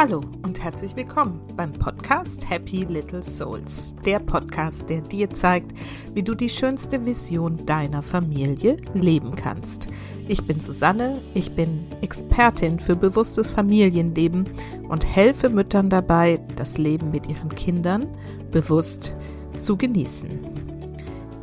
[0.00, 3.96] Hallo und herzlich willkommen beim Podcast Happy Little Souls.
[4.04, 5.72] Der Podcast, der dir zeigt,
[6.14, 9.88] wie du die schönste Vision deiner Familie leben kannst.
[10.28, 14.48] Ich bin Susanne, ich bin Expertin für bewusstes Familienleben
[14.88, 18.06] und helfe Müttern dabei, das Leben mit ihren Kindern
[18.52, 19.16] bewusst
[19.56, 20.30] zu genießen.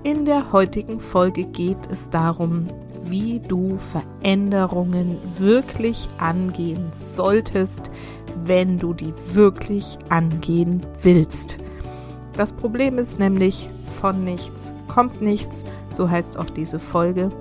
[0.03, 2.67] In der heutigen Folge geht es darum,
[3.09, 7.91] wie du Veränderungen wirklich angehen solltest,
[8.43, 11.57] wenn du die wirklich angehen willst.
[12.35, 17.31] Das Problem ist nämlich, von nichts kommt nichts, so heißt auch diese Folge.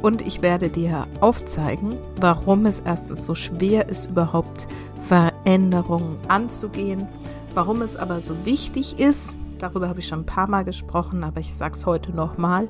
[0.00, 4.68] Und ich werde dir aufzeigen, warum es erstens so schwer ist, überhaupt
[5.00, 7.08] Veränderungen anzugehen,
[7.54, 11.40] warum es aber so wichtig ist, darüber habe ich schon ein paar Mal gesprochen, aber
[11.40, 12.68] ich sage es heute nochmal,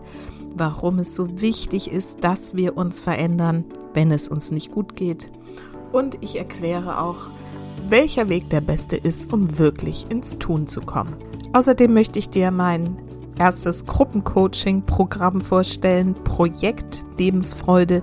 [0.54, 5.30] warum es so wichtig ist, dass wir uns verändern, wenn es uns nicht gut geht.
[5.92, 7.30] Und ich erkläre auch,
[7.88, 11.14] welcher Weg der beste ist, um wirklich ins Tun zu kommen.
[11.52, 12.96] Außerdem möchte ich dir mein
[13.38, 18.02] erstes Gruppencoaching-Programm vorstellen, Projekt Lebensfreude,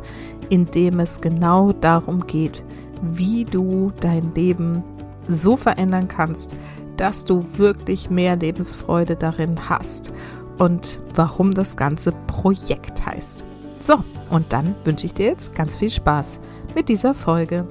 [0.49, 2.63] in dem es genau darum geht,
[3.01, 4.83] wie du dein Leben
[5.27, 6.55] so verändern kannst,
[6.97, 10.11] dass du wirklich mehr Lebensfreude darin hast
[10.57, 13.45] und warum das ganze Projekt heißt.
[13.79, 16.39] So, und dann wünsche ich dir jetzt ganz viel Spaß
[16.75, 17.65] mit dieser Folge.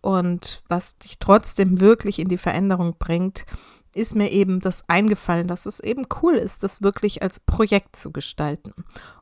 [0.00, 3.44] und was dich trotzdem wirklich in die Veränderung bringt,
[3.92, 8.12] ist mir eben das eingefallen, dass es eben cool ist, das wirklich als Projekt zu
[8.12, 8.72] gestalten.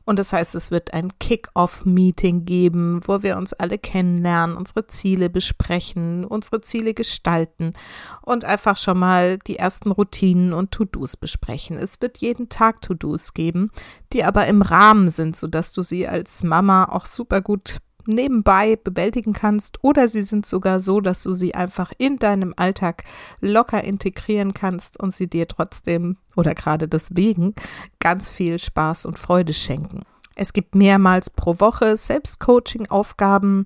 [0.05, 5.29] Und das heißt, es wird ein Kick-off-Meeting geben, wo wir uns alle kennenlernen, unsere Ziele
[5.29, 7.73] besprechen, unsere Ziele gestalten
[8.21, 11.77] und einfach schon mal die ersten Routinen und To-Dos besprechen.
[11.77, 13.71] Es wird jeden Tag To-Dos geben,
[14.13, 19.33] die aber im Rahmen sind, sodass du sie als Mama auch super gut nebenbei bewältigen
[19.33, 23.03] kannst oder sie sind sogar so, dass du sie einfach in deinem Alltag
[23.41, 27.53] locker integrieren kannst und sie dir trotzdem oder gerade deswegen
[27.99, 30.03] ganz viel Spaß und Freude schenken.
[30.35, 33.65] Es gibt mehrmals pro Woche Selbstcoaching-Aufgaben,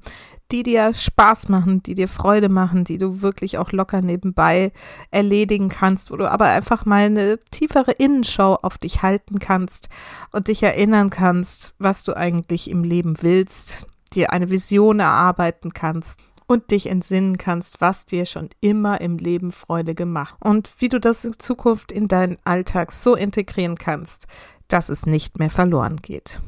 [0.52, 4.72] die dir Spaß machen, die dir Freude machen, die du wirklich auch locker nebenbei
[5.12, 9.90] erledigen kannst, wo du aber einfach mal eine tiefere Innenschau auf dich halten kannst
[10.32, 16.20] und dich erinnern kannst, was du eigentlich im Leben willst, dir eine Vision erarbeiten kannst
[16.48, 21.00] und dich entsinnen kannst, was dir schon immer im Leben Freude gemacht und wie du
[21.00, 24.28] das in Zukunft in deinen Alltag so integrieren kannst,
[24.68, 26.42] dass es nicht mehr verloren geht.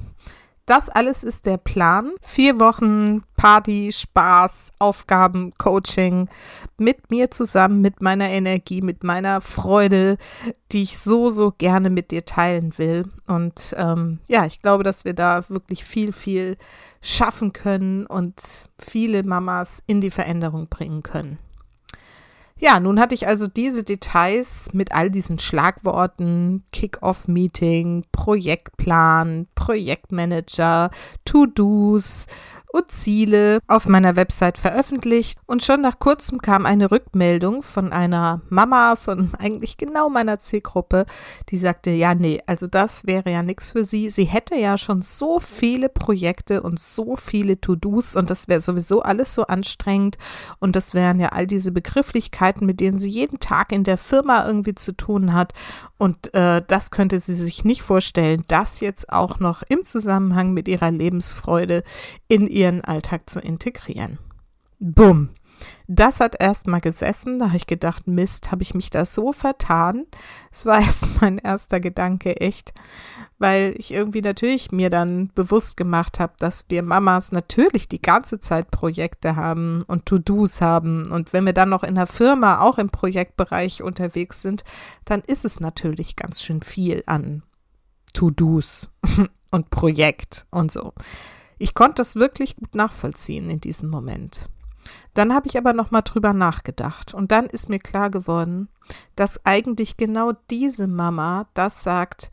[0.65, 2.11] Das alles ist der Plan.
[2.21, 6.27] Vier Wochen Party, Spaß, Aufgaben, Coaching
[6.77, 10.17] mit mir zusammen, mit meiner Energie, mit meiner Freude,
[10.71, 13.05] die ich so, so gerne mit dir teilen will.
[13.27, 16.57] Und ähm, ja, ich glaube, dass wir da wirklich viel, viel
[16.99, 21.37] schaffen können und viele Mamas in die Veränderung bringen können.
[22.65, 30.89] Ja, nun hatte ich also diese Details mit all diesen Schlagworten, Kick-off-Meeting, Projektplan, Projektmanager,
[31.25, 32.25] To-Dos
[32.75, 35.39] und Ziele auf meiner Website veröffentlicht.
[35.45, 41.05] Und schon nach kurzem kam eine Rückmeldung von einer Mama von eigentlich genau meiner Zielgruppe,
[41.49, 44.09] die sagte, ja, nee, also das wäre ja nichts für sie.
[44.09, 49.01] Sie hätte ja schon so viele Projekte und so viele To-Dos und das wäre sowieso
[49.01, 50.17] alles so anstrengend.
[50.59, 54.45] Und das wären ja all diese Begrifflichkeiten, mit denen sie jeden Tag in der Firma
[54.45, 55.53] irgendwie zu tun hat.
[55.97, 60.67] Und äh, das könnte sie sich nicht vorstellen, das jetzt auch noch im Zusammenhang mit
[60.67, 61.83] ihrer Lebensfreude
[62.27, 64.17] in ihren Alltag zu integrieren.
[64.79, 65.29] Bumm.
[65.87, 70.05] Das hat erstmal gesessen, da habe ich gedacht, Mist, habe ich mich da so vertan.
[70.51, 72.73] Es war erst mein erster Gedanke, echt,
[73.39, 78.39] weil ich irgendwie natürlich mir dann bewusst gemacht habe, dass wir Mamas natürlich die ganze
[78.39, 81.09] Zeit Projekte haben und To-Dos haben.
[81.09, 84.65] Und wenn wir dann noch in der Firma auch im Projektbereich unterwegs sind,
[85.05, 87.43] dann ist es natürlich ganz schön viel an
[88.13, 88.89] To-Dos
[89.51, 90.93] und Projekt und so.
[91.57, 94.49] Ich konnte das wirklich gut nachvollziehen in diesem Moment.
[95.13, 98.69] Dann habe ich aber noch mal drüber nachgedacht und dann ist mir klar geworden,
[99.15, 102.31] dass eigentlich genau diese Mama das sagt,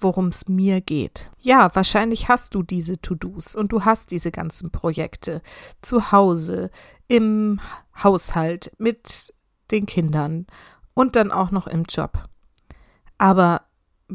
[0.00, 1.30] worum es mir geht.
[1.38, 5.42] Ja, wahrscheinlich hast du diese To-Dos und du hast diese ganzen Projekte
[5.80, 6.70] zu Hause,
[7.08, 7.60] im
[8.02, 9.32] Haushalt, mit
[9.70, 10.46] den Kindern
[10.94, 12.28] und dann auch noch im Job.
[13.18, 13.62] Aber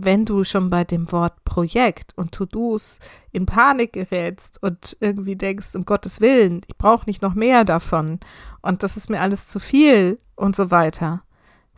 [0.04, 3.00] wenn du schon bei dem Wort Projekt und To-Dos
[3.32, 8.20] in Panik gerätst und irgendwie denkst, um Gottes Willen, ich brauche nicht noch mehr davon
[8.62, 11.24] und das ist mir alles zu viel und so weiter,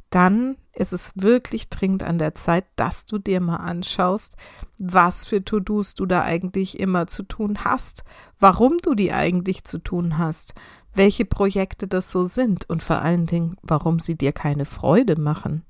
[0.09, 4.35] dann ist es wirklich dringend an der Zeit, dass du dir mal anschaust,
[4.77, 8.03] was für To-Dos du da eigentlich immer zu tun hast,
[8.39, 10.53] warum du die eigentlich zu tun hast,
[10.93, 15.63] welche Projekte das so sind und vor allen Dingen, warum sie dir keine Freude machen.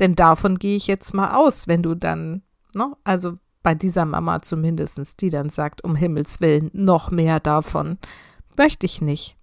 [0.00, 2.42] Denn davon gehe ich jetzt mal aus, wenn du dann,
[2.74, 7.98] ne, also bei dieser Mama zumindest, die dann sagt, um Himmels Willen, noch mehr davon,
[8.56, 9.36] möchte ich nicht.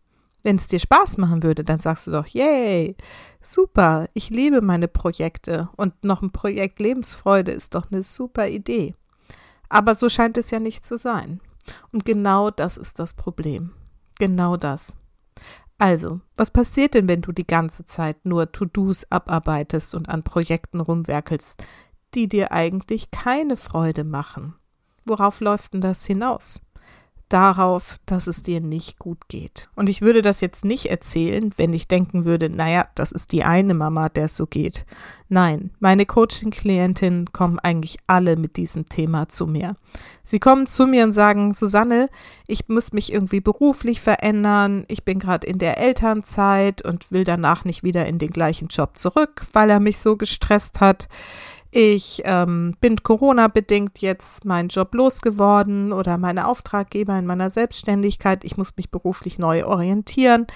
[0.43, 2.95] Wenn es dir Spaß machen würde, dann sagst du doch, yay,
[3.41, 8.95] super, ich liebe meine Projekte und noch ein Projekt Lebensfreude ist doch eine super Idee.
[9.69, 11.39] Aber so scheint es ja nicht zu sein.
[11.91, 13.73] Und genau das ist das Problem.
[14.19, 14.95] Genau das.
[15.79, 20.79] Also, was passiert denn, wenn du die ganze Zeit nur To-Dos abarbeitest und an Projekten
[20.79, 21.63] rumwerkelst,
[22.15, 24.55] die dir eigentlich keine Freude machen?
[25.05, 26.61] Worauf läuft denn das hinaus?
[27.29, 29.69] Darauf, dass es dir nicht gut geht.
[29.75, 33.43] Und ich würde das jetzt nicht erzählen, wenn ich denken würde, naja, das ist die
[33.43, 34.85] eine Mama, der es so geht.
[35.29, 39.75] Nein, meine Coaching-Klientinnen kommen eigentlich alle mit diesem Thema zu mir.
[40.23, 42.09] Sie kommen zu mir und sagen, Susanne,
[42.47, 47.65] ich muss mich irgendwie beruflich verändern, ich bin gerade in der Elternzeit und will danach
[47.65, 51.09] nicht wieder in den gleichen Job zurück, weil er mich so gestresst hat.
[51.71, 58.43] Ich ähm, bin Corona-bedingt jetzt meinen Job losgeworden oder meine Auftraggeber in meiner Selbstständigkeit.
[58.43, 60.47] Ich muss mich beruflich neu orientieren.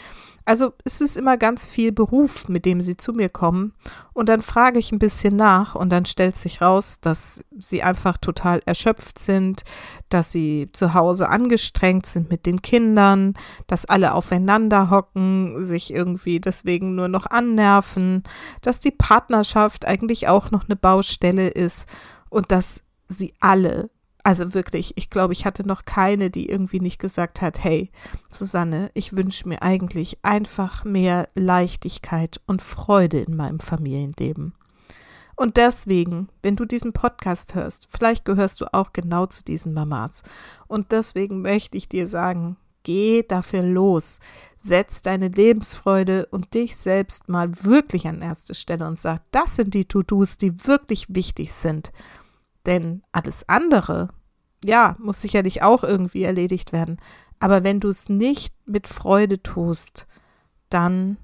[0.51, 3.73] Also es ist immer ganz viel Beruf, mit dem sie zu mir kommen.
[4.11, 8.17] Und dann frage ich ein bisschen nach und dann stellt sich raus, dass sie einfach
[8.17, 9.63] total erschöpft sind,
[10.09, 13.35] dass sie zu Hause angestrengt sind mit den Kindern,
[13.67, 18.23] dass alle aufeinander hocken, sich irgendwie deswegen nur noch annerven,
[18.61, 21.87] dass die Partnerschaft eigentlich auch noch eine Baustelle ist
[22.29, 23.89] und dass sie alle
[24.23, 27.91] also wirklich, ich glaube, ich hatte noch keine, die irgendwie nicht gesagt hat, hey,
[28.29, 34.53] Susanne, ich wünsche mir eigentlich einfach mehr Leichtigkeit und Freude in meinem Familienleben.
[35.35, 40.21] Und deswegen, wenn du diesen Podcast hörst, vielleicht gehörst du auch genau zu diesen Mamas.
[40.67, 44.19] Und deswegen möchte ich dir sagen, geh dafür los.
[44.59, 49.73] Setz deine Lebensfreude und dich selbst mal wirklich an erste Stelle und sag, das sind
[49.73, 51.91] die To-Dos, die wirklich wichtig sind.
[52.65, 54.09] Denn alles andere,
[54.63, 56.97] ja, muss sicherlich auch irgendwie erledigt werden.
[57.39, 60.07] Aber wenn du es nicht mit Freude tust,
[60.69, 61.17] dann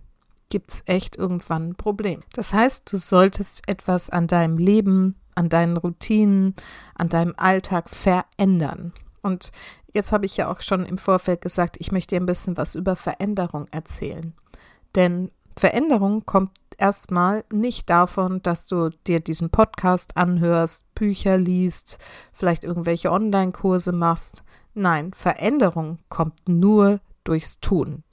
[0.50, 2.22] gibt es echt irgendwann ein Problem.
[2.34, 6.56] Das heißt, du solltest etwas an deinem Leben, an deinen Routinen,
[6.96, 8.94] an deinem Alltag verändern.
[9.22, 9.52] Und
[9.94, 12.76] jetzt habe ich ja auch schon im Vorfeld gesagt, ich möchte dir ein bisschen was
[12.76, 14.34] über Veränderung erzählen.
[14.96, 22.00] Denn Veränderung kommt erstmal nicht davon, dass du dir diesen Podcast anhörst, Bücher liest,
[22.34, 24.44] vielleicht irgendwelche Online-Kurse machst.
[24.74, 28.04] Nein, Veränderung kommt nur durchs Tun.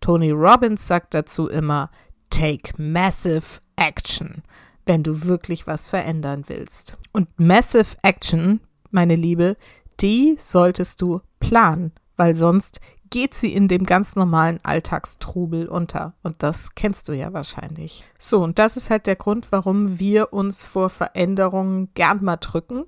[0.00, 1.90] Tony Robbins sagt dazu immer,
[2.30, 4.42] take massive action,
[4.86, 6.98] wenn du wirklich was verändern willst.
[7.12, 9.56] Und massive action, meine Liebe,
[10.00, 12.80] die solltest du planen, weil sonst
[13.10, 16.14] geht sie in dem ganz normalen Alltagstrubel unter.
[16.22, 18.04] Und das kennst du ja wahrscheinlich.
[18.18, 22.84] So, und das ist halt der Grund, warum wir uns vor Veränderungen gern mal drücken.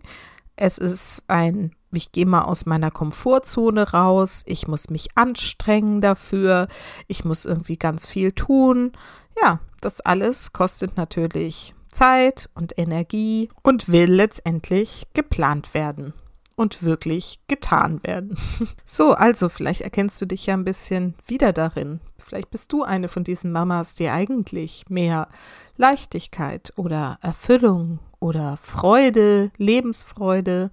[0.57, 6.69] Es ist ein ich gehe mal aus meiner Komfortzone raus, ich muss mich anstrengen dafür,
[7.07, 8.93] ich muss irgendwie ganz viel tun.
[9.41, 16.13] Ja, das alles kostet natürlich Zeit und Energie und will letztendlich geplant werden
[16.57, 18.37] und wirklich getan werden.
[18.89, 22.01] So, also vielleicht erkennst du dich ja ein bisschen wieder darin.
[22.19, 25.29] Vielleicht bist du eine von diesen Mamas, die eigentlich mehr
[25.77, 30.71] Leichtigkeit oder Erfüllung oder Freude, Lebensfreude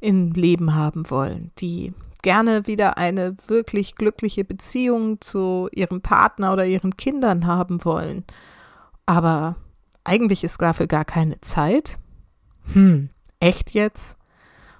[0.00, 6.66] im Leben haben wollen, die gerne wieder eine wirklich glückliche Beziehung zu ihrem Partner oder
[6.66, 8.24] ihren Kindern haben wollen.
[9.06, 9.56] Aber
[10.04, 11.98] eigentlich ist dafür gar keine Zeit.
[12.72, 13.10] Hm,
[13.40, 14.18] echt jetzt?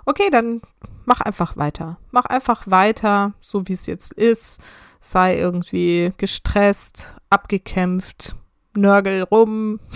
[0.04, 0.60] Okay, dann
[1.04, 1.98] mach einfach weiter.
[2.10, 4.60] Mach einfach weiter, so wie es jetzt ist.
[5.00, 8.36] Sei irgendwie gestresst, abgekämpft,
[8.74, 9.80] nörgel rum.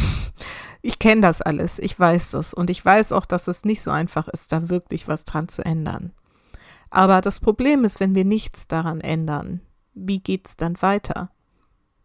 [0.83, 3.91] Ich kenne das alles, ich weiß das und ich weiß auch, dass es nicht so
[3.91, 6.13] einfach ist, da wirklich was dran zu ändern.
[6.91, 9.63] Aber das Problem ist, wenn wir nichts daran ändern,
[9.95, 11.31] wie geht's dann weiter?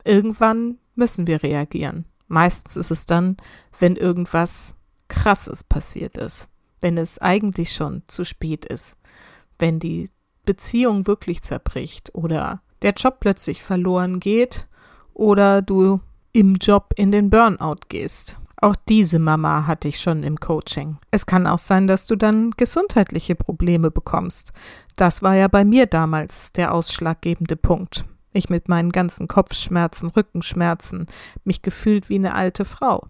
[0.03, 2.05] Irgendwann müssen wir reagieren.
[2.27, 3.37] Meistens ist es dann,
[3.77, 4.73] wenn irgendwas
[5.09, 6.49] Krasses passiert ist
[6.81, 8.97] wenn es eigentlich schon zu spät ist,
[9.59, 10.09] wenn die
[10.43, 14.67] Beziehung wirklich zerbricht oder der Job plötzlich verloren geht
[15.13, 16.01] oder du
[16.33, 18.39] im Job in den Burnout gehst.
[18.57, 20.97] Auch diese Mama hatte ich schon im Coaching.
[21.09, 24.51] Es kann auch sein, dass du dann gesundheitliche Probleme bekommst.
[24.97, 28.05] Das war ja bei mir damals der ausschlaggebende Punkt.
[28.33, 31.07] Ich mit meinen ganzen Kopfschmerzen, Rückenschmerzen,
[31.43, 33.07] mich gefühlt wie eine alte Frau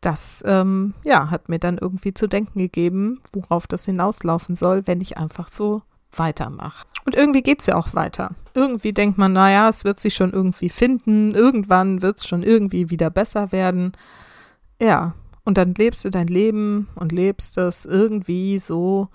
[0.00, 5.00] das ähm, ja, hat mir dann irgendwie zu denken gegeben, worauf das hinauslaufen soll, wenn
[5.00, 6.86] ich einfach so weitermache.
[7.04, 8.34] Und irgendwie geht es ja auch weiter.
[8.54, 12.90] Irgendwie denkt man, naja, es wird sich schon irgendwie finden, irgendwann wird es schon irgendwie
[12.90, 13.92] wieder besser werden.
[14.80, 15.14] Ja,
[15.44, 19.08] und dann lebst du dein Leben und lebst es irgendwie so.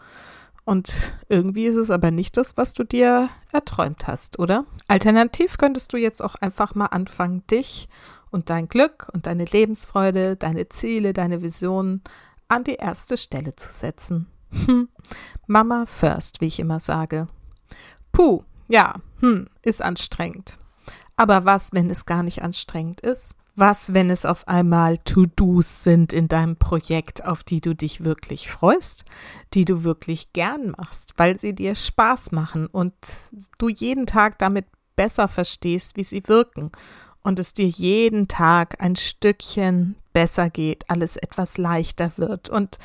[0.63, 4.65] Und irgendwie ist es aber nicht das, was du dir erträumt hast, oder?
[4.87, 7.87] Alternativ könntest du jetzt auch einfach mal anfangen, dich
[8.35, 12.03] und dein Glück und deine Lebensfreude, deine Ziele, deine Visionen
[12.49, 14.27] an die erste Stelle zu setzen.
[14.51, 14.89] Hm.
[15.47, 17.29] Mama first, wie ich immer sage.
[18.11, 20.59] Puh, ja, hm, ist anstrengend.
[21.15, 23.35] Aber was, wenn es gar nicht anstrengend ist?
[23.55, 28.51] Was, wenn es auf einmal To-Dos sind in deinem Projekt, auf die du dich wirklich
[28.51, 29.05] freust,
[29.53, 32.93] die du wirklich gern machst, weil sie dir Spaß machen und
[33.57, 34.65] du jeden Tag damit
[34.97, 36.71] besser verstehst, wie sie wirken
[37.25, 42.77] und es dir jeden Tag ein Stückchen besser geht, alles etwas leichter wird und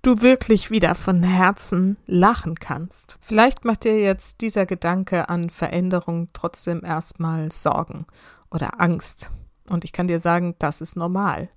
[0.00, 3.18] du wirklich wieder von Herzen lachen kannst.
[3.20, 8.06] Vielleicht macht dir jetzt dieser Gedanke an Veränderung trotzdem erstmal Sorgen
[8.50, 9.30] oder Angst.
[9.68, 11.50] Und ich kann dir sagen, das ist normal.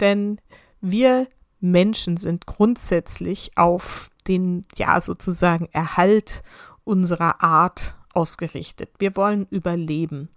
[0.00, 0.40] Denn
[0.80, 1.28] wir
[1.60, 6.42] Menschen sind grundsätzlich auf den, ja, sozusagen Erhalt
[6.84, 8.90] unserer Art ausgerichtet.
[8.98, 10.30] Wir wollen überleben.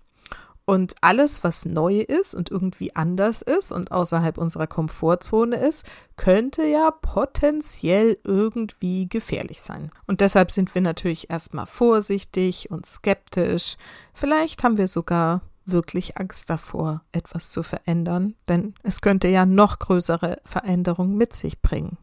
[0.65, 6.65] Und alles, was neu ist und irgendwie anders ist und außerhalb unserer Komfortzone ist, könnte
[6.65, 9.91] ja potenziell irgendwie gefährlich sein.
[10.07, 13.75] Und deshalb sind wir natürlich erstmal vorsichtig und skeptisch.
[14.13, 19.79] Vielleicht haben wir sogar wirklich Angst davor, etwas zu verändern, denn es könnte ja noch
[19.79, 21.97] größere Veränderungen mit sich bringen.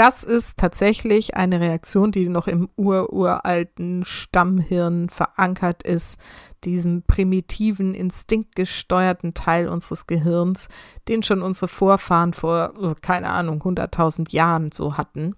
[0.00, 6.18] Das ist tatsächlich eine Reaktion, die noch im ururalten Stammhirn verankert ist,
[6.64, 10.70] diesem primitiven, instinktgesteuerten Teil unseres Gehirns,
[11.06, 15.36] den schon unsere Vorfahren vor, keine Ahnung, 100.000 Jahren so hatten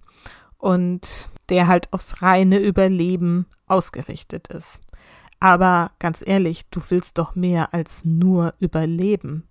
[0.57, 4.79] und der halt aufs reine Überleben ausgerichtet ist.
[5.41, 9.45] Aber ganz ehrlich, du willst doch mehr als nur überleben,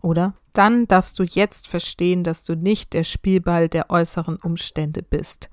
[0.00, 0.34] oder?
[0.54, 5.50] Dann darfst du jetzt verstehen, dass du nicht der Spielball der äußeren Umstände bist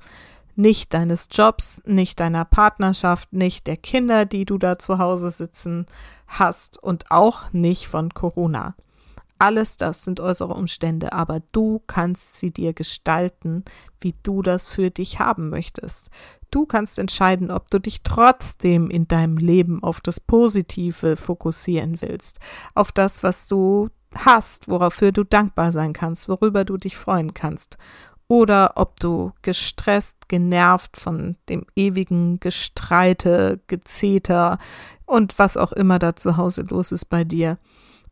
[0.55, 5.85] nicht deines Jobs, nicht deiner Partnerschaft, nicht der Kinder, die du da zu Hause sitzen
[6.27, 8.75] hast und auch nicht von Corona.
[9.39, 13.65] Alles das sind äußere Umstände, aber du kannst sie dir gestalten,
[13.99, 16.11] wie du das für dich haben möchtest.
[16.51, 22.39] Du kannst entscheiden, ob du dich trotzdem in deinem Leben auf das Positive fokussieren willst,
[22.75, 27.77] auf das, was du hast, woraufür du dankbar sein kannst, worüber du dich freuen kannst
[28.31, 34.57] oder ob du gestresst, genervt von dem ewigen Gestreite, Gezeter
[35.05, 37.57] und was auch immer da zu Hause los ist bei dir,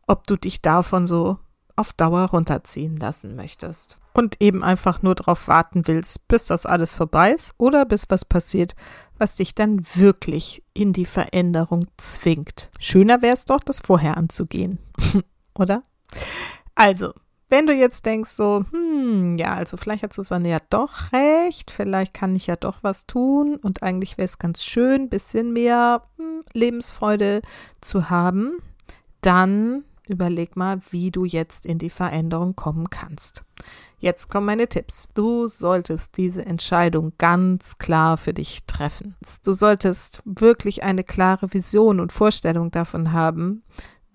[0.06, 1.38] ob du dich davon so
[1.74, 6.94] auf Dauer runterziehen lassen möchtest und eben einfach nur darauf warten willst, bis das alles
[6.94, 8.74] vorbei ist oder bis was passiert,
[9.16, 12.70] was dich dann wirklich in die Veränderung zwingt.
[12.78, 14.80] Schöner wäre es doch, das vorher anzugehen,
[15.54, 15.82] oder?
[16.74, 17.12] Also,
[17.48, 22.14] wenn du jetzt denkst so, hm, ja, also vielleicht hat Susanne ja doch recht, vielleicht
[22.14, 26.02] kann ich ja doch was tun und eigentlich wäre es ganz schön, ein bisschen mehr
[26.16, 27.42] hm, Lebensfreude
[27.80, 28.58] zu haben,
[29.20, 33.42] dann überleg mal, wie du jetzt in die Veränderung kommen kannst.
[33.98, 35.08] Jetzt kommen meine Tipps.
[35.14, 39.14] Du solltest diese Entscheidung ganz klar für dich treffen.
[39.44, 43.62] Du solltest wirklich eine klare Vision und Vorstellung davon haben,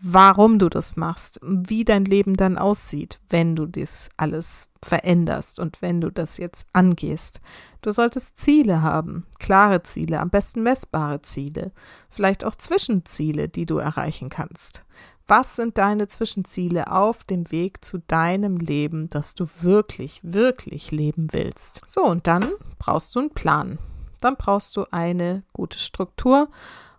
[0.02, 5.82] warum du das machst, wie dein Leben dann aussieht, wenn du das alles veränderst und
[5.82, 7.40] wenn du das jetzt angehst.
[7.82, 11.72] Du solltest Ziele haben, klare Ziele, am besten messbare Ziele,
[12.10, 14.86] vielleicht auch Zwischenziele, die du erreichen kannst.
[15.28, 21.30] Was sind deine Zwischenziele auf dem Weg zu deinem Leben, das du wirklich, wirklich leben
[21.32, 21.82] willst?
[21.88, 23.80] So, und dann brauchst du einen Plan.
[24.22, 26.50] Dann brauchst du eine gute Struktur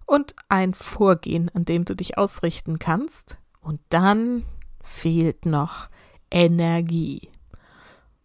[0.06, 3.38] und ein Vorgehen, an dem du dich ausrichten kannst.
[3.60, 4.44] Und dann
[4.82, 5.88] fehlt noch
[6.30, 7.28] Energie.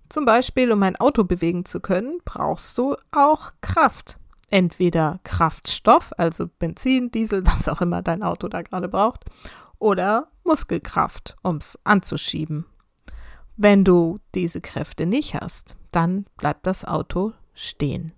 [0.10, 4.18] Zum Beispiel, um ein Auto bewegen zu können, brauchst du auch Kraft.
[4.50, 9.26] Entweder Kraftstoff, also Benzin, Diesel, was auch immer dein Auto da gerade braucht,
[9.80, 12.66] oder Muskelkraft, ums anzuschieben.
[13.58, 18.12] Wenn du diese Kräfte nicht hast, dann bleibt das Auto stehen.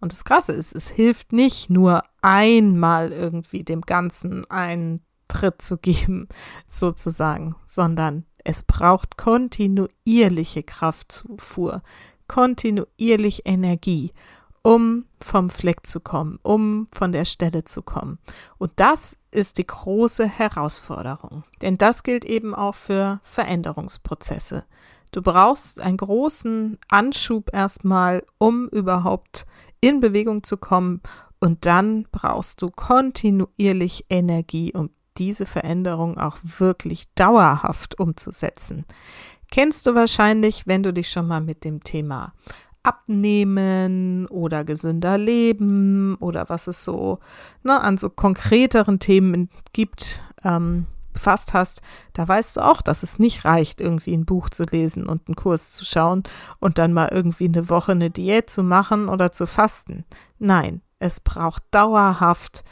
[0.00, 5.78] Und das Krasse ist, es hilft nicht nur einmal irgendwie dem Ganzen einen Tritt zu
[5.78, 6.28] geben,
[6.68, 11.82] sozusagen, sondern es braucht kontinuierliche Kraftzufuhr,
[12.26, 14.12] kontinuierlich Energie
[14.62, 18.18] um vom Fleck zu kommen, um von der Stelle zu kommen.
[18.58, 21.44] Und das ist die große Herausforderung.
[21.62, 24.64] Denn das gilt eben auch für Veränderungsprozesse.
[25.12, 29.46] Du brauchst einen großen Anschub erstmal, um überhaupt
[29.80, 31.00] in Bewegung zu kommen.
[31.40, 38.84] Und dann brauchst du kontinuierlich Energie, um diese Veränderung auch wirklich dauerhaft umzusetzen.
[39.50, 42.34] Kennst du wahrscheinlich, wenn du dich schon mal mit dem Thema
[42.82, 47.18] Abnehmen oder gesünder Leben oder was es so
[47.62, 51.82] ne, an so konkreteren Themen gibt, ähm, befasst hast,
[52.12, 55.34] da weißt du auch, dass es nicht reicht, irgendwie ein Buch zu lesen und einen
[55.34, 56.22] Kurs zu schauen
[56.60, 60.04] und dann mal irgendwie eine Woche eine Diät zu machen oder zu fasten.
[60.38, 62.62] Nein, es braucht dauerhaft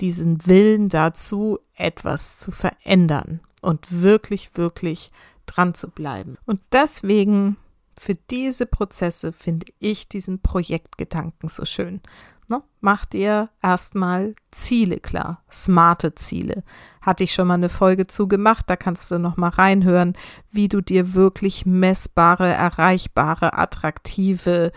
[0.00, 5.12] diesen Willen dazu, etwas zu verändern und wirklich, wirklich
[5.46, 6.36] dran zu bleiben.
[6.46, 7.56] Und deswegen
[7.96, 12.00] für diese Prozesse finde ich diesen Projektgedanken so schön.
[12.48, 12.62] Ne?
[12.80, 16.64] Mach dir erstmal Ziele klar, smarte Ziele.
[17.00, 20.14] Hatte ich schon mal eine Folge zu gemacht, da kannst du noch mal reinhören,
[20.50, 24.72] wie du dir wirklich messbare, erreichbare, attraktive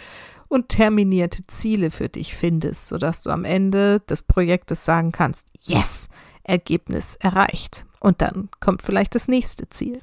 [0.48, 6.10] und terminierte Ziele für dich findest, sodass du am Ende des Projektes sagen kannst, yes,
[6.44, 7.86] Ergebnis erreicht.
[8.00, 10.02] Und dann kommt vielleicht das nächste Ziel.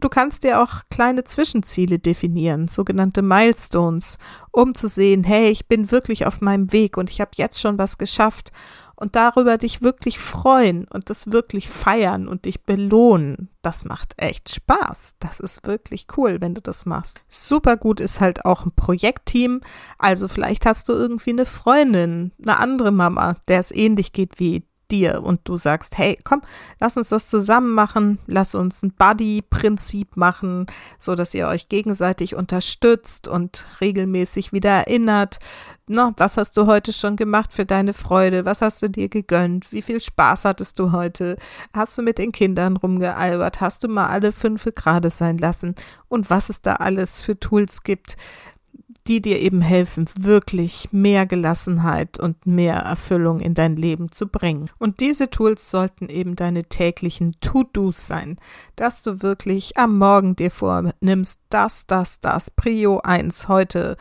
[0.00, 4.18] Du kannst dir auch kleine Zwischenziele definieren, sogenannte Milestones,
[4.50, 7.78] um zu sehen, hey, ich bin wirklich auf meinem Weg und ich habe jetzt schon
[7.78, 8.52] was geschafft
[8.98, 13.48] und darüber dich wirklich freuen und das wirklich feiern und dich belohnen.
[13.62, 15.16] Das macht echt Spaß.
[15.20, 17.20] Das ist wirklich cool, wenn du das machst.
[17.28, 19.60] Super gut ist halt auch ein Projektteam.
[19.98, 24.67] Also vielleicht hast du irgendwie eine Freundin, eine andere Mama, der es ähnlich geht wie
[24.90, 26.42] dir und du sagst, hey, komm,
[26.80, 30.66] lass uns das zusammen machen, lass uns ein Buddy-Prinzip machen,
[30.98, 35.38] so dass ihr euch gegenseitig unterstützt und regelmäßig wieder erinnert.
[35.90, 38.44] Na, was hast du heute schon gemacht für deine Freude?
[38.44, 39.72] Was hast du dir gegönnt?
[39.72, 41.36] Wie viel Spaß hattest du heute?
[41.72, 43.62] Hast du mit den Kindern rumgealbert?
[43.62, 45.74] Hast du mal alle fünf gerade sein lassen?
[46.08, 48.16] Und was es da alles für Tools gibt,
[49.08, 54.70] die dir eben helfen, wirklich mehr Gelassenheit und mehr Erfüllung in dein Leben zu bringen.
[54.78, 58.38] Und diese Tools sollten eben deine täglichen To-Dos sein,
[58.76, 63.96] dass du wirklich am Morgen dir vornimmst, das, das, das, Prio 1 heute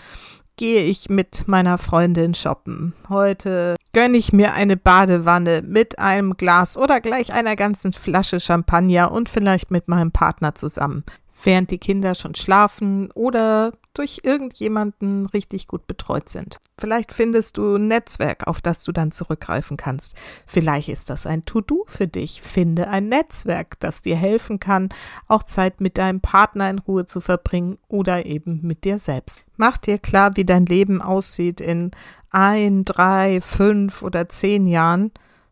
[0.58, 2.93] gehe ich mit meiner Freundin shoppen.
[3.10, 9.12] Heute gönne ich mir eine Badewanne mit einem Glas oder gleich einer ganzen Flasche Champagner
[9.12, 11.04] und vielleicht mit meinem Partner zusammen
[11.43, 16.60] während die Kinder schon schlafen oder durch irgendjemanden richtig gut betreut sind.
[16.79, 20.15] Vielleicht findest du ein Netzwerk, auf das du dann zurückgreifen kannst.
[20.45, 22.41] Vielleicht ist das ein To-Do für dich.
[22.41, 24.89] Finde ein Netzwerk, das dir helfen kann,
[25.27, 29.41] auch Zeit mit deinem Partner in Ruhe zu verbringen oder eben mit dir selbst.
[29.55, 31.91] Mach dir klar, wie dein Leben aussieht in
[32.29, 35.12] ein, drei, fünf oder zehn Jahren,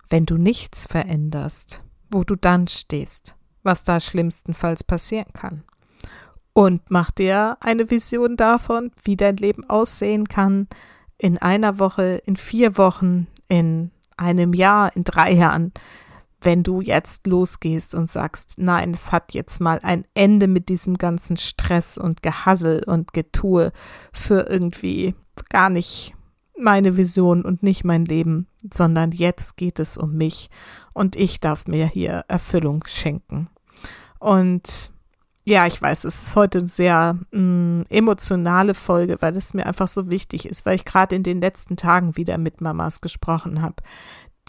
[0.09, 5.63] wenn du nichts veränderst, wo du dann stehst, was da schlimmstenfalls passieren kann
[6.55, 10.67] und mach dir eine Vision davon, wie dein Leben aussehen kann
[11.17, 15.73] in einer Woche, in vier Wochen, in einem Jahr, in drei Jahren,
[16.39, 20.97] wenn du jetzt losgehst und sagst, nein, es hat jetzt mal ein Ende mit diesem
[20.97, 23.73] ganzen Stress und Gehassel und Getue
[24.13, 25.13] für irgendwie
[25.49, 26.15] gar nicht
[26.57, 30.49] meine Vision und nicht mein Leben, sondern jetzt geht es um mich
[30.93, 33.49] und ich darf mir hier Erfüllung schenken.
[34.19, 34.94] Und
[35.47, 39.67] ja, ich weiß, es ist heute eine sehr mh, mm, emotionale Folge, weil es mir
[39.67, 43.61] einfach so wichtig ist, weil ich gerade in den letzten Tagen wieder mit Mamas gesprochen
[43.61, 43.75] habe,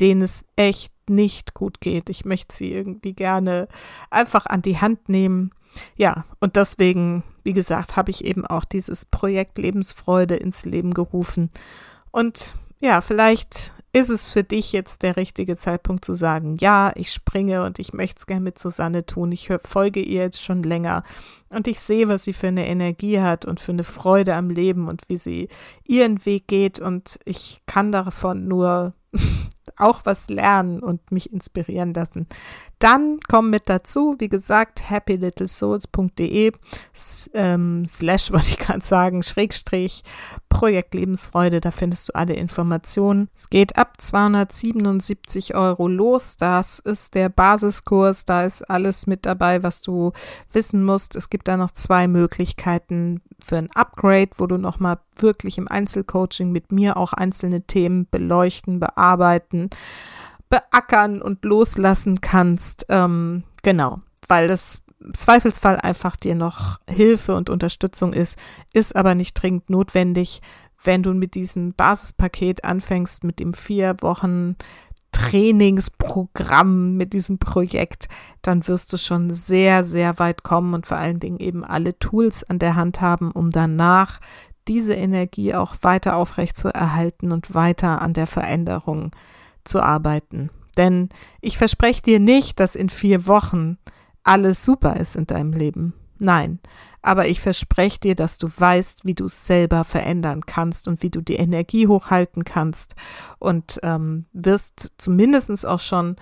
[0.00, 2.08] denen es echt nicht gut geht.
[2.08, 3.68] Ich möchte sie irgendwie gerne
[4.10, 5.50] einfach an die Hand nehmen.
[5.96, 11.50] Ja, und deswegen, wie gesagt, habe ich eben auch dieses Projekt Lebensfreude ins Leben gerufen.
[12.10, 17.10] Und ja, vielleicht ist es für dich jetzt der richtige Zeitpunkt zu sagen, ja, ich
[17.10, 19.32] springe und ich möchte es gerne mit Susanne tun.
[19.32, 21.02] Ich folge ihr jetzt schon länger
[21.48, 24.88] und ich sehe, was sie für eine Energie hat und für eine Freude am Leben
[24.88, 25.48] und wie sie
[25.82, 28.92] ihren Weg geht und ich kann davon nur
[29.76, 32.26] auch was lernen und mich inspirieren lassen.
[32.78, 36.52] Dann komm mit dazu, wie gesagt, happylittlesouls.de
[37.34, 40.02] ähm, slash, wollte ich gerade sagen, Schrägstrich,
[40.48, 43.28] Projekt Lebensfreude, da findest du alle Informationen.
[43.36, 49.62] Es geht ab 277 Euro los, das ist der Basiskurs, da ist alles mit dabei,
[49.62, 50.12] was du
[50.52, 51.16] wissen musst.
[51.16, 56.50] Es gibt da noch zwei Möglichkeiten für ein Upgrade, wo du nochmal wirklich im Einzelcoaching
[56.50, 59.70] mit mir auch einzelne Themen beleuchten, bearbeiten,
[60.48, 62.86] beackern und loslassen kannst.
[62.88, 68.38] Ähm, genau, weil das Zweifelsfall einfach dir noch Hilfe und Unterstützung ist,
[68.72, 70.40] ist aber nicht dringend notwendig.
[70.82, 74.56] Wenn du mit diesem Basispaket anfängst, mit dem vier Wochen
[75.16, 78.08] Trainingsprogramm, mit diesem Projekt,
[78.42, 82.44] dann wirst du schon sehr, sehr weit kommen und vor allen Dingen eben alle Tools
[82.44, 84.20] an der Hand haben, um danach
[84.68, 89.12] diese Energie auch weiter aufrecht zu erhalten und weiter an der Veränderung
[89.64, 90.50] zu arbeiten.
[90.76, 91.08] Denn
[91.40, 93.78] ich verspreche dir nicht, dass in vier Wochen
[94.22, 95.94] alles super ist in deinem Leben.
[96.18, 96.58] Nein,
[97.06, 101.10] aber ich verspreche dir, dass du weißt, wie du es selber verändern kannst und wie
[101.10, 102.96] du die Energie hochhalten kannst
[103.38, 106.16] und ähm, wirst zumindest auch schon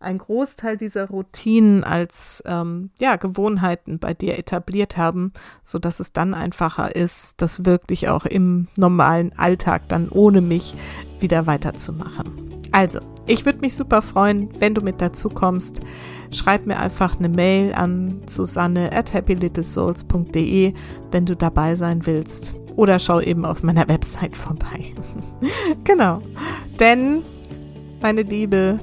[0.00, 5.32] ein Großteil dieser Routinen als ähm, ja, Gewohnheiten bei dir etabliert haben,
[5.64, 10.76] so dass es dann einfacher ist, das wirklich auch im normalen Alltag dann ohne mich
[11.18, 12.30] wieder weiterzumachen.
[12.70, 15.80] Also, ich würde mich super freuen, wenn du mit dazu kommst.
[16.32, 20.72] Schreib mir einfach eine Mail an Susanne at happylittlesouls.de,
[21.10, 22.54] wenn du dabei sein willst.
[22.76, 24.94] Oder schau eben auf meiner Website vorbei.
[25.84, 26.20] genau.
[26.80, 27.22] Denn,
[28.00, 28.76] meine Liebe,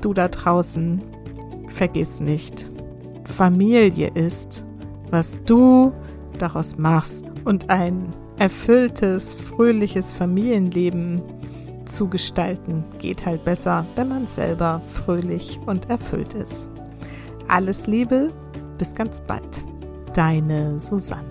[0.00, 1.02] du da draußen,
[1.68, 2.70] vergiss nicht,
[3.24, 4.64] Familie ist,
[5.10, 5.92] was du
[6.38, 7.24] daraus machst.
[7.44, 8.08] Und ein
[8.38, 11.22] erfülltes, fröhliches Familienleben
[11.88, 16.70] zu gestalten geht halt besser, wenn man selber fröhlich und erfüllt ist.
[17.48, 18.28] Alles Liebe,
[18.76, 19.64] bis ganz bald.
[20.14, 21.24] Deine Susanne.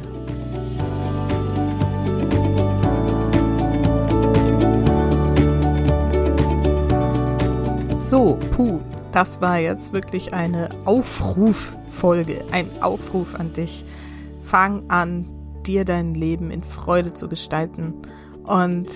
[7.99, 8.79] So, puh,
[9.11, 13.83] das war jetzt wirklich eine Aufruffolge, ein Aufruf an dich.
[14.41, 15.25] Fang an,
[15.65, 17.93] dir dein Leben in Freude zu gestalten.
[18.45, 18.87] Und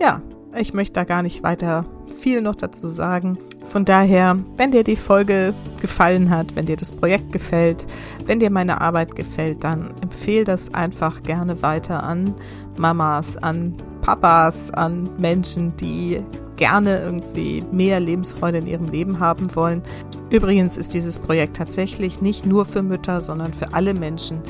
[0.00, 0.20] ja,
[0.56, 3.38] ich möchte da gar nicht weiter viel noch dazu sagen.
[3.64, 7.86] Von daher, wenn dir die Folge gefallen hat, wenn dir das Projekt gefällt,
[8.26, 12.34] wenn dir meine Arbeit gefällt, dann empfehle das einfach gerne weiter an
[12.76, 16.22] Mamas, an Papas, an Menschen, die
[16.56, 19.82] gerne irgendwie mehr Lebensfreude in ihrem Leben haben wollen.
[20.30, 24.40] Übrigens ist dieses Projekt tatsächlich nicht nur für Mütter, sondern für alle Menschen,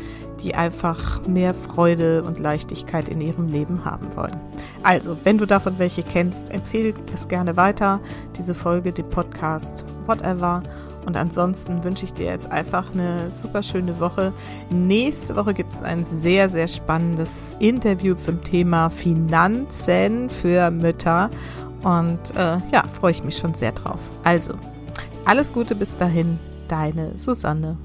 [0.42, 4.38] die einfach mehr Freude und Leichtigkeit in ihrem Leben haben wollen.
[4.82, 8.00] Also, wenn du davon welche kennst, empfehle es gerne weiter,
[8.36, 10.62] diese Folge, den Podcast, whatever.
[11.06, 14.32] Und ansonsten wünsche ich dir jetzt einfach eine super schöne Woche.
[14.70, 21.30] Nächste Woche gibt es ein sehr, sehr spannendes Interview zum Thema Finanzen für Mütter.
[21.82, 24.10] Und äh, ja, freue ich mich schon sehr drauf.
[24.22, 24.52] Also,
[25.24, 27.76] alles Gute bis dahin, deine Susanne.